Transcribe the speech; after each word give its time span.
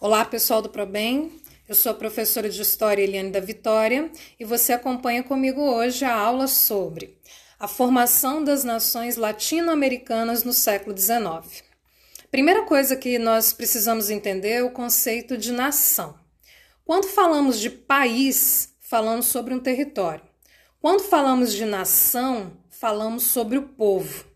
Olá, 0.00 0.24
pessoal 0.24 0.60
do 0.60 0.68
ProBem. 0.68 1.40
Eu 1.68 1.74
sou 1.74 1.92
a 1.92 1.94
professora 1.94 2.48
de 2.50 2.60
História 2.60 3.00
Eliane 3.00 3.30
da 3.30 3.38
Vitória 3.38 4.10
e 4.38 4.44
você 4.44 4.72
acompanha 4.72 5.22
comigo 5.22 5.60
hoje 5.60 6.04
a 6.04 6.12
aula 6.12 6.48
sobre 6.48 7.16
a 7.60 7.68
formação 7.68 8.42
das 8.42 8.64
nações 8.64 9.16
latino-americanas 9.16 10.42
no 10.42 10.52
século 10.52 10.98
XIX. 10.98 11.62
Primeira 12.28 12.64
coisa 12.64 12.96
que 12.96 13.18
nós 13.20 13.52
precisamos 13.52 14.10
entender 14.10 14.54
é 14.54 14.62
o 14.64 14.72
conceito 14.72 15.38
de 15.38 15.52
nação. 15.52 16.18
Quando 16.84 17.06
falamos 17.06 17.60
de 17.60 17.70
país, 17.70 18.74
falamos 18.80 19.26
sobre 19.26 19.54
um 19.54 19.60
território. 19.60 20.24
Quando 20.80 21.04
falamos 21.04 21.52
de 21.52 21.64
nação, 21.64 22.58
falamos 22.68 23.22
sobre 23.22 23.56
o 23.58 23.62
povo. 23.62 24.33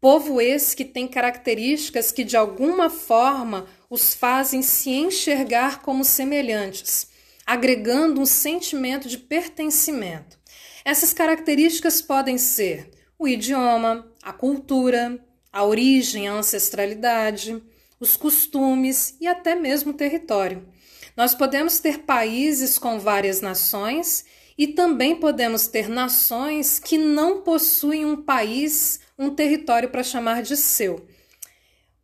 Povo 0.00 0.40
esse 0.40 0.76
que 0.76 0.84
tem 0.84 1.08
características 1.08 2.12
que 2.12 2.22
de 2.22 2.36
alguma 2.36 2.90
forma 2.90 3.66
os 3.88 4.14
fazem 4.14 4.62
se 4.62 4.90
enxergar 4.90 5.82
como 5.82 6.04
semelhantes, 6.04 7.08
agregando 7.46 8.20
um 8.20 8.26
sentimento 8.26 9.08
de 9.08 9.18
pertencimento. 9.18 10.38
Essas 10.84 11.12
características 11.12 12.02
podem 12.02 12.38
ser 12.38 12.90
o 13.18 13.26
idioma, 13.26 14.06
a 14.22 14.32
cultura, 14.32 15.18
a 15.52 15.64
origem, 15.64 16.28
a 16.28 16.34
ancestralidade, 16.34 17.62
os 17.98 18.16
costumes 18.16 19.16
e 19.20 19.26
até 19.26 19.54
mesmo 19.54 19.92
o 19.92 19.96
território. 19.96 20.68
Nós 21.16 21.34
podemos 21.34 21.80
ter 21.80 22.00
países 22.00 22.78
com 22.78 22.98
várias 23.00 23.40
nações 23.40 24.24
e 24.56 24.68
também 24.68 25.16
podemos 25.16 25.66
ter 25.66 25.88
nações 25.88 26.78
que 26.78 26.96
não 26.96 27.42
possuem 27.42 28.04
um 28.04 28.22
país, 28.22 29.00
um 29.18 29.30
território 29.30 29.90
para 29.90 30.02
chamar 30.02 30.42
de 30.42 30.56
seu. 30.56 31.06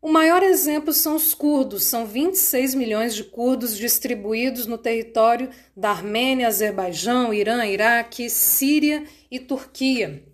O 0.01 0.11
maior 0.11 0.43
exemplo 0.43 0.93
são 0.93 1.15
os 1.15 1.33
curdos, 1.33 1.85
são 1.85 2.05
26 2.05 2.75
milhões 2.75 3.15
de 3.15 3.23
curdos 3.23 3.77
distribuídos 3.77 4.67
no 4.67 4.77
território 4.77 5.49
da 5.77 5.91
Armênia, 5.91 6.49
Azerbaijão, 6.49 7.33
Irã, 7.33 7.65
Iraque, 7.65 8.29
Síria 8.29 9.05
e 9.31 9.39
Turquia. 9.39 10.25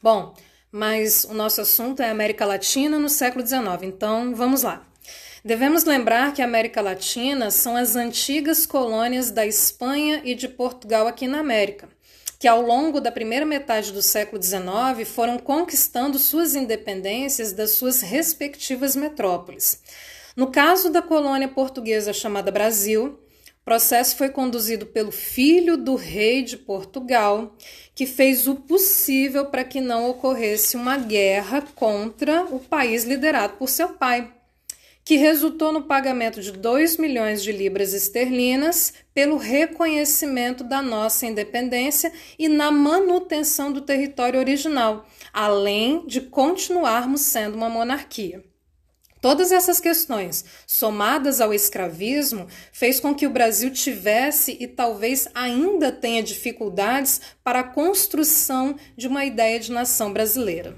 Bom, 0.00 0.34
mas 0.70 1.24
o 1.24 1.34
nosso 1.34 1.60
assunto 1.60 2.00
é 2.00 2.10
América 2.10 2.46
Latina 2.46 2.96
no 2.96 3.08
século 3.08 3.44
XIX, 3.44 3.82
então 3.82 4.36
vamos 4.36 4.62
lá. 4.62 4.86
Devemos 5.44 5.84
lembrar 5.84 6.32
que 6.32 6.40
a 6.40 6.44
América 6.44 6.80
Latina 6.80 7.50
são 7.50 7.76
as 7.76 7.96
antigas 7.96 8.64
colônias 8.64 9.30
da 9.30 9.44
Espanha 9.44 10.20
e 10.24 10.34
de 10.34 10.48
Portugal 10.48 11.08
aqui 11.08 11.26
na 11.26 11.40
América 11.40 11.88
que 12.42 12.48
ao 12.48 12.60
longo 12.60 13.00
da 13.00 13.12
primeira 13.12 13.46
metade 13.46 13.92
do 13.92 14.02
século 14.02 14.42
XIX 14.42 15.08
foram 15.08 15.38
conquistando 15.38 16.18
suas 16.18 16.56
independências 16.56 17.52
das 17.52 17.70
suas 17.70 18.00
respectivas 18.00 18.96
metrópoles. 18.96 19.80
No 20.34 20.50
caso 20.50 20.90
da 20.90 21.00
colônia 21.00 21.46
portuguesa 21.46 22.12
chamada 22.12 22.50
Brasil, 22.50 23.16
o 23.60 23.64
processo 23.64 24.16
foi 24.16 24.28
conduzido 24.28 24.86
pelo 24.86 25.12
filho 25.12 25.76
do 25.76 25.94
rei 25.94 26.42
de 26.42 26.56
Portugal, 26.56 27.54
que 27.94 28.06
fez 28.06 28.48
o 28.48 28.56
possível 28.56 29.46
para 29.46 29.62
que 29.62 29.80
não 29.80 30.10
ocorresse 30.10 30.76
uma 30.76 30.98
guerra 30.98 31.62
contra 31.76 32.42
o 32.46 32.58
país 32.58 33.04
liderado 33.04 33.52
por 33.52 33.68
seu 33.68 33.90
pai 33.90 34.41
que 35.04 35.16
resultou 35.16 35.72
no 35.72 35.82
pagamento 35.82 36.40
de 36.40 36.52
2 36.52 36.96
milhões 36.96 37.42
de 37.42 37.50
libras 37.50 37.92
esterlinas 37.92 38.92
pelo 39.12 39.36
reconhecimento 39.36 40.62
da 40.62 40.80
nossa 40.80 41.26
independência 41.26 42.12
e 42.38 42.48
na 42.48 42.70
manutenção 42.70 43.72
do 43.72 43.80
território 43.80 44.38
original, 44.38 45.06
além 45.32 46.06
de 46.06 46.20
continuarmos 46.20 47.22
sendo 47.22 47.56
uma 47.56 47.68
monarquia. 47.68 48.44
Todas 49.20 49.52
essas 49.52 49.78
questões, 49.78 50.44
somadas 50.66 51.40
ao 51.40 51.54
escravismo, 51.54 52.48
fez 52.72 52.98
com 52.98 53.14
que 53.14 53.24
o 53.24 53.30
Brasil 53.30 53.70
tivesse 53.70 54.56
e 54.58 54.66
talvez 54.66 55.28
ainda 55.32 55.92
tenha 55.92 56.24
dificuldades 56.24 57.20
para 57.44 57.60
a 57.60 57.64
construção 57.64 58.74
de 58.96 59.06
uma 59.06 59.24
ideia 59.24 59.60
de 59.60 59.70
nação 59.70 60.12
brasileira. 60.12 60.76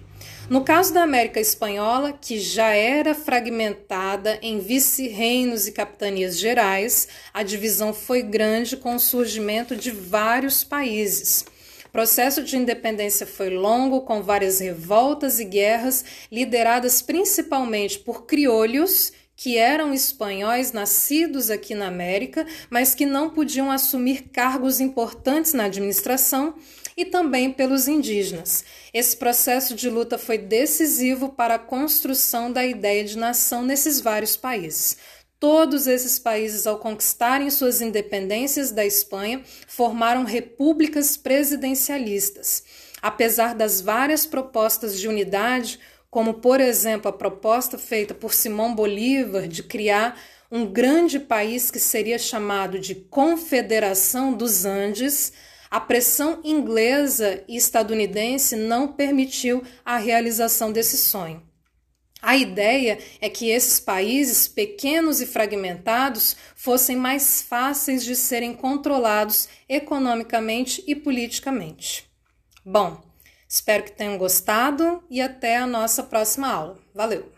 No 0.48 0.62
caso 0.62 0.92
da 0.92 1.02
América 1.02 1.40
Espanhola, 1.40 2.12
que 2.12 2.38
já 2.38 2.68
era 2.68 3.14
fragmentada 3.14 4.38
em 4.42 4.58
vice-reinos 4.58 5.66
e 5.66 5.72
capitanias 5.72 6.38
gerais, 6.38 7.08
a 7.32 7.42
divisão 7.42 7.94
foi 7.94 8.20
grande 8.20 8.76
com 8.76 8.94
o 8.94 9.00
surgimento 9.00 9.74
de 9.74 9.90
vários 9.90 10.62
países. 10.62 11.46
O 11.86 11.88
processo 11.90 12.44
de 12.44 12.58
independência 12.58 13.26
foi 13.26 13.48
longo, 13.48 14.02
com 14.02 14.20
várias 14.20 14.60
revoltas 14.60 15.40
e 15.40 15.44
guerras, 15.46 16.04
lideradas 16.30 17.00
principalmente 17.00 17.98
por 18.00 18.26
criolhos 18.26 19.12
que 19.36 19.58
eram 19.58 19.92
espanhóis 19.92 20.72
nascidos 20.72 21.50
aqui 21.50 21.74
na 21.74 21.88
América, 21.88 22.46
mas 22.70 22.94
que 22.94 23.04
não 23.04 23.30
podiam 23.30 23.70
assumir 23.70 24.28
cargos 24.32 24.80
importantes 24.80 25.52
na 25.52 25.64
administração, 25.64 26.54
e 26.96 27.04
também 27.04 27.52
pelos 27.52 27.88
indígenas. 27.88 28.64
Esse 28.92 29.16
processo 29.16 29.74
de 29.74 29.90
luta 29.90 30.16
foi 30.16 30.38
decisivo 30.38 31.30
para 31.30 31.56
a 31.56 31.58
construção 31.58 32.52
da 32.52 32.64
ideia 32.64 33.04
de 33.04 33.18
nação 33.18 33.62
nesses 33.62 34.00
vários 34.00 34.36
países. 34.36 34.96
Todos 35.40 35.86
esses 35.86 36.18
países, 36.18 36.66
ao 36.66 36.78
conquistarem 36.78 37.50
suas 37.50 37.80
independências 37.80 38.70
da 38.70 38.86
Espanha, 38.86 39.42
formaram 39.66 40.24
repúblicas 40.24 41.16
presidencialistas. 41.16 42.62
Apesar 43.02 43.54
das 43.54 43.80
várias 43.80 44.24
propostas 44.24 44.98
de 44.98 45.06
unidade, 45.06 45.78
como 46.14 46.34
por 46.34 46.60
exemplo 46.60 47.08
a 47.08 47.12
proposta 47.12 47.76
feita 47.76 48.14
por 48.14 48.32
Simão 48.32 48.72
Bolívar 48.72 49.48
de 49.48 49.64
criar 49.64 50.16
um 50.48 50.64
grande 50.64 51.18
país 51.18 51.72
que 51.72 51.80
seria 51.80 52.20
chamado 52.20 52.78
de 52.78 52.94
Confederação 52.94 54.32
dos 54.32 54.64
Andes, 54.64 55.32
a 55.68 55.80
pressão 55.80 56.40
inglesa 56.44 57.42
e 57.48 57.56
estadunidense 57.56 58.54
não 58.54 58.92
permitiu 58.92 59.64
a 59.84 59.96
realização 59.96 60.70
desse 60.70 60.96
sonho. 60.96 61.42
A 62.22 62.36
ideia 62.36 62.96
é 63.20 63.28
que 63.28 63.50
esses 63.50 63.80
países 63.80 64.46
pequenos 64.46 65.20
e 65.20 65.26
fragmentados 65.26 66.36
fossem 66.54 66.94
mais 66.94 67.42
fáceis 67.42 68.04
de 68.04 68.14
serem 68.14 68.54
controlados 68.54 69.48
economicamente 69.68 70.80
e 70.86 70.94
politicamente. 70.94 72.08
Bom, 72.64 73.02
Espero 73.54 73.84
que 73.84 73.92
tenham 73.92 74.18
gostado 74.18 75.00
e 75.08 75.20
até 75.20 75.56
a 75.56 75.64
nossa 75.64 76.02
próxima 76.02 76.48
aula. 76.48 76.76
Valeu! 76.92 77.30